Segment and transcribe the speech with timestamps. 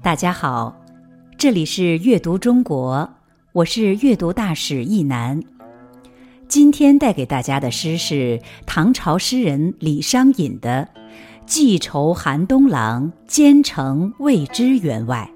[0.00, 0.80] 大家好，
[1.36, 3.10] 这里是阅读中国，
[3.52, 5.42] 我是阅读大使易楠。
[6.46, 10.88] 今天带给大家的诗是唐朝诗人李商隐的
[11.46, 15.28] 《寄愁寒东郎兼程未知员外》。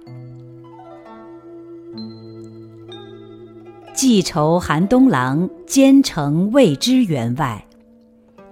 [3.92, 7.66] 寄愁寒东郎兼程未知员外，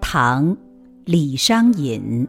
[0.00, 0.56] 唐·
[1.04, 2.26] 李商隐。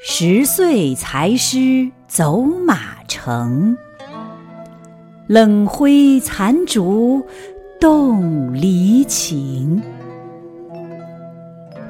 [0.00, 3.76] 十岁才识走马城，
[5.26, 7.20] 冷灰残烛
[7.80, 9.82] 动离情。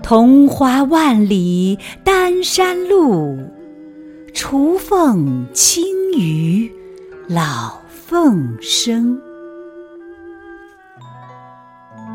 [0.02, 3.38] 桐花万里丹山路，
[4.32, 5.84] 雏凤清
[6.16, 6.72] 于
[7.28, 9.20] 老凤声。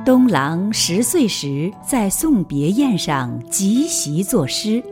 [0.04, 4.84] 东郎十岁时在送别宴上即席作诗。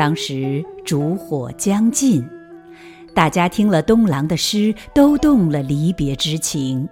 [0.00, 2.26] 当时烛火将尽，
[3.12, 6.88] 大家听了东郎的诗，都动了离别之情。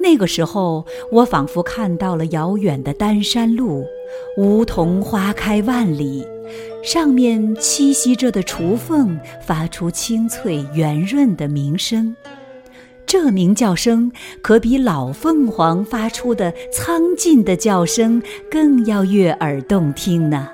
[0.00, 3.84] 那个时候，我仿佛看到了遥远的丹山路，
[4.36, 6.24] 梧桐花开万里，
[6.84, 12.14] 上面栖息着的雏凤发出清脆圆润的鸣声，
[13.04, 20.48] 这鸣叫声可比老凤凰发出的苍劲的叫声更要悦耳动听呢。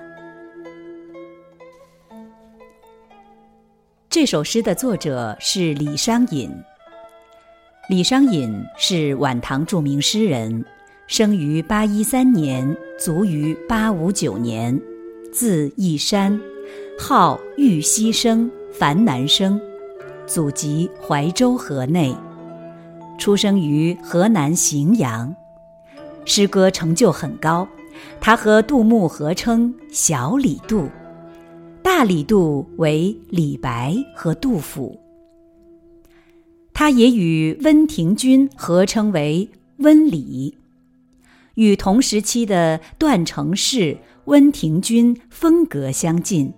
[4.11, 6.51] 这首诗的作者是李商隐。
[7.91, 10.65] 李商隐是晚唐著名诗人，
[11.07, 14.81] 生于八一三年，卒于八五九年，
[15.31, 16.41] 字义山，
[16.99, 19.61] 号玉溪生、樊南生，
[20.27, 22.17] 祖籍怀州河内，
[23.19, 25.37] 出生于河南荥阳，
[26.25, 27.69] 诗歌成就很高，
[28.19, 30.89] 他和杜牧合称“小李杜”。
[31.99, 34.97] 大李杜为李白和杜甫，
[36.73, 39.49] 他也与温庭筠合称为
[39.79, 40.57] 温李，
[41.55, 46.53] 与同时期的段成式、温庭筠风格相近，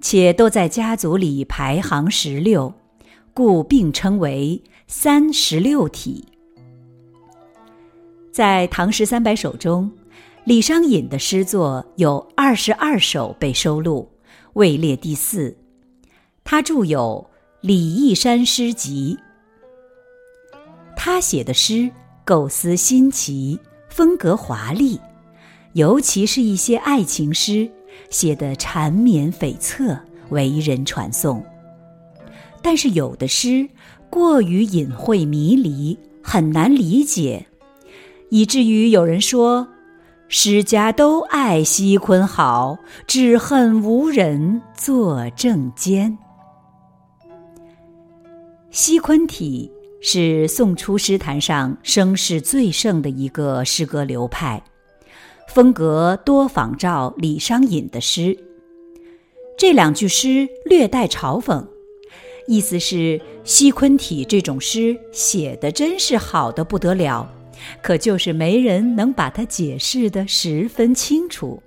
[0.00, 2.72] 且都在家族里排行十六，
[3.34, 6.24] 故并称为三十六体。
[8.30, 9.90] 在《唐诗三百首》中，
[10.44, 14.08] 李商隐的诗作有二十二首被收录。
[14.58, 15.56] 位列第四，
[16.42, 17.24] 他著有
[17.60, 19.16] 《李义山诗集》。
[20.96, 21.88] 他写的诗
[22.24, 23.56] 构思新奇，
[23.88, 24.98] 风格华丽，
[25.74, 27.70] 尤其是一些爱情诗，
[28.10, 29.96] 写得缠绵悱恻，
[30.30, 31.40] 为人传颂。
[32.60, 33.68] 但是有的诗
[34.10, 37.46] 过于隐晦迷离，很难理解，
[38.28, 39.68] 以至于有人说。
[40.30, 46.14] 诗家都爱西昆好，只恨无人作正笺。
[48.70, 49.72] 西昆体
[50.02, 54.62] 是宋初诗坛上声势最盛的一个诗歌流派，
[55.48, 58.38] 风格多仿照李商隐的诗。
[59.56, 61.66] 这两句诗略带嘲讽，
[62.46, 67.26] 意思是西昆体这种诗写的真是好的不得了。
[67.82, 71.62] 可就是没人能把它解释的十分清楚。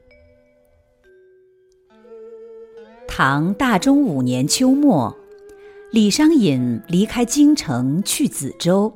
[3.08, 5.16] 唐大中五年秋末，
[5.92, 8.94] 李商隐离开京城去梓州，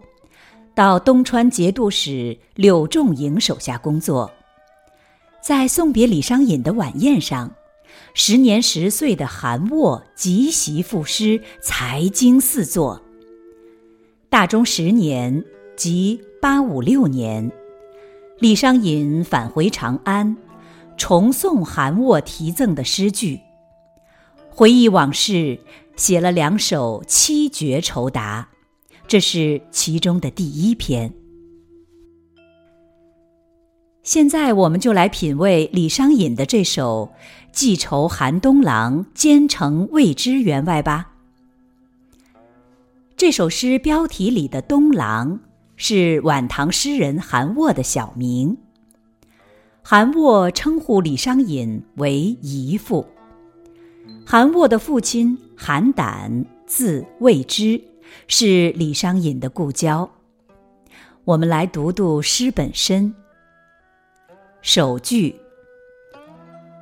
[0.74, 4.32] 到东川节度使柳仲颖手下工作。
[5.42, 7.54] 在送别李商隐的晚宴上，
[8.14, 13.02] 时年十岁的韩沃即席赋诗，才经四作。
[14.30, 15.44] 大中十年，
[15.76, 16.20] 即。
[16.46, 17.52] 八五六年，
[18.38, 20.38] 李商隐返回长安，
[20.96, 23.40] 重诵韩沃题赠的诗句，
[24.52, 25.58] 回忆往事，
[25.96, 28.48] 写了两首七绝酬答，
[29.08, 31.12] 这是其中的第一篇。
[34.04, 37.12] 现在我们就来品味李商隐的这首
[37.52, 41.14] 《寄愁寒东郎兼程未知员外》吧。
[43.18, 45.40] 这首诗标题里的“东郎”。
[45.78, 48.58] 是晚唐诗人韩沃的小名。
[49.82, 53.06] 韩沃称呼李商隐为姨父。
[54.26, 57.80] 韩沃的父亲韩胆，字未之，
[58.28, 60.10] 是李商隐的故交。
[61.24, 63.14] 我们来读读诗本身。
[64.62, 65.36] 首句：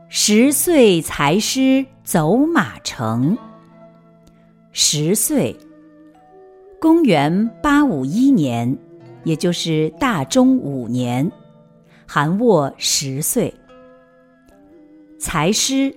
[0.07, 3.38] 十岁才诗走马城。
[4.72, 5.56] 十岁。
[6.80, 8.78] 公元八五一年，
[9.24, 11.31] 也就是大中五年，
[12.06, 13.54] 韩沃十岁。
[15.18, 15.96] 才师，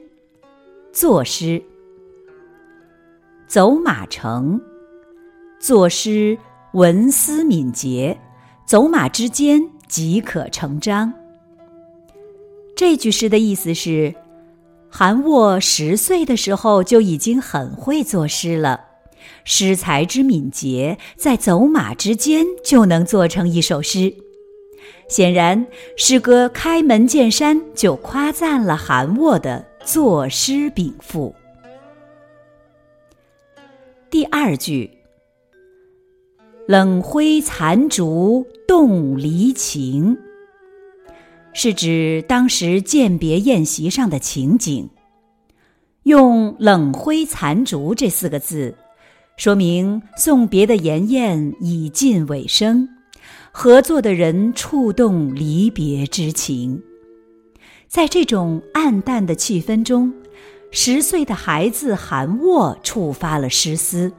[0.93, 1.62] 作诗。
[3.49, 4.61] 走马城，
[5.61, 6.37] 作诗
[6.73, 8.19] 文思敏捷，
[8.67, 11.12] 走马之间即可成章。
[12.76, 14.14] 这句诗的意思是，
[14.90, 18.85] 韩沃十岁的时候就已经很会作诗了，
[19.44, 24.12] 诗才之敏捷，在走马之间就能做成一首诗。
[25.08, 31.34] 显然，诗歌开门见山就夸赞了韩沃的作诗禀赋。
[34.11, 34.90] 第二句
[36.67, 40.17] “冷灰残烛动离情”，
[41.55, 44.88] 是指当时饯别宴席上的情景。
[46.05, 48.75] 用“冷灰残烛”这四个字，
[49.36, 52.88] 说明送别的筵宴已近尾声，
[53.52, 56.82] 合作的人触动离别之情。
[57.86, 60.12] 在这种暗淡的气氛中。
[60.72, 64.12] 十岁的孩子韩沃触发了诗思，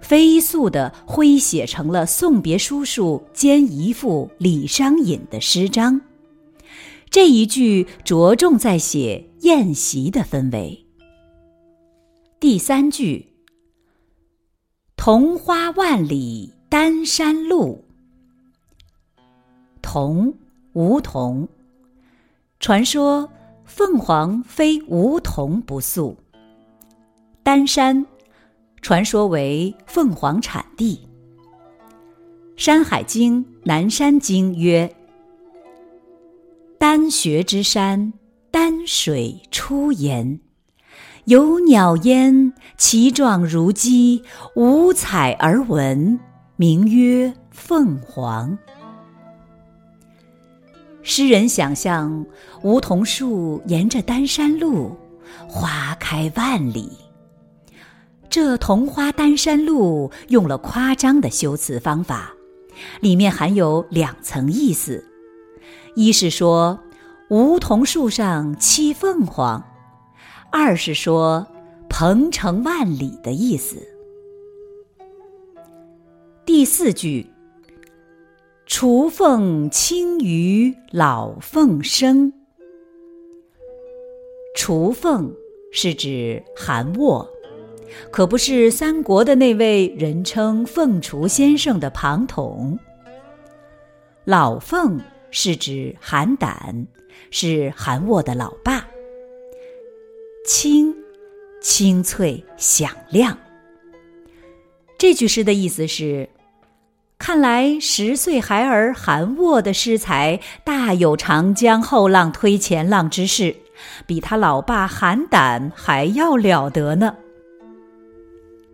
[0.00, 6.00] 飞速地挥写成了送别叔叔兼姨父李商隐的诗章。
[7.10, 10.84] 这一句着重在写宴席的氛围。
[12.40, 13.33] 第三句
[15.06, 17.84] “桐花万里丹山路”，
[19.82, 20.32] 桐，
[20.72, 21.46] 梧桐，
[22.58, 23.30] 传说。
[23.66, 26.16] 凤凰非梧桐不宿。
[27.42, 28.06] 丹山，
[28.80, 31.06] 传说为凤凰产地。
[32.56, 34.90] 《山海经·南山经》曰
[36.80, 38.10] ：“丹穴之山，
[38.50, 40.40] 丹水出焉，
[41.26, 44.22] 有鸟焉，其状如鸡，
[44.54, 46.20] 五彩而文，
[46.56, 48.56] 名曰凤凰。”
[51.02, 52.26] 诗人想象
[52.62, 54.94] 梧桐树沿着丹山路，
[55.48, 56.92] 花开万里。
[58.28, 62.34] 这“桐花丹山路”用了夸张的修辞方法，
[63.00, 65.02] 里面含有两层意思：
[65.94, 66.78] 一是说
[67.30, 69.62] 梧桐树上栖凤凰；
[70.56, 71.44] 二是说
[71.90, 73.76] 鹏程万里的意思。
[76.46, 77.26] 第四句。
[78.64, 82.32] 雏凤清于老凤声。
[84.56, 85.34] 雏凤
[85.72, 87.28] 是指韩沃，
[88.12, 92.78] 可不是三国的那位人称凤雏先生的庞统。
[94.24, 95.00] 老凤
[95.32, 96.86] 是指韩胆，
[97.30, 98.73] 是韩沃的老爸。
[100.44, 100.94] 清，
[101.60, 103.36] 清脆响亮。
[104.98, 106.28] 这句诗的意思是。
[107.16, 113.56] 看来十岁孩儿韩沃的诗才大有长江后浪推前浪之势，
[114.06, 117.16] 比他老爸韩胆还要了得呢。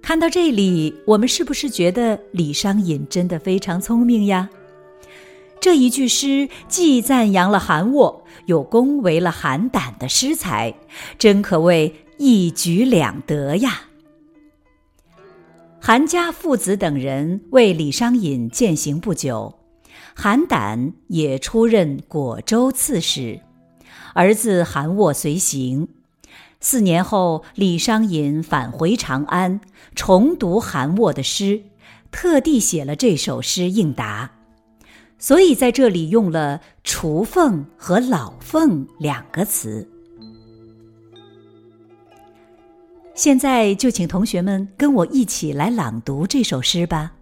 [0.02, 4.50] 看到这里，我们是不是觉得李商隐真的非常聪明呀？
[5.60, 10.74] 这一句诗既赞扬了韩沃，又恭维了韩胆的诗才，
[11.18, 13.82] 真可谓一举两得呀。
[15.78, 19.58] 韩家父子等人为李商隐饯行不久，
[20.14, 23.40] 韩胆也出任果州刺史，
[24.14, 25.88] 儿子韩沃随行。
[26.58, 29.60] 四年后，李商隐返回长安，
[29.94, 31.62] 重读韩沃的诗，
[32.10, 34.30] 特地写了这首诗应答。
[35.20, 39.86] 所以在这里用了“雏凤”和“老凤”两个词。
[43.14, 47.12] 现在就请同学们跟我一起来朗读这首诗吧。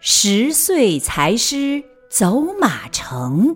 [0.00, 3.54] 十岁才诗走马城，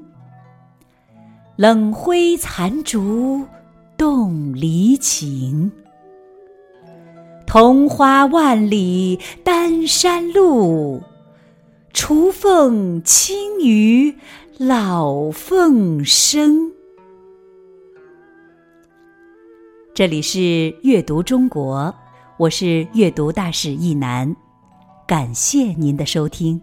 [1.56, 3.42] 冷灰残烛
[3.96, 5.72] 动离情。
[7.46, 11.02] 桐花万里丹山路，
[11.98, 14.14] 雏凤清于
[14.58, 16.70] 老凤声。
[19.94, 21.94] 这里是阅读中国，
[22.36, 24.36] 我是阅读大使易楠，
[25.08, 26.60] 感谢您的收听。